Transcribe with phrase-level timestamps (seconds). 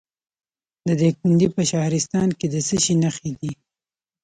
[0.87, 3.51] د دایکنډي په شهرستان کې د څه شي نښې دي؟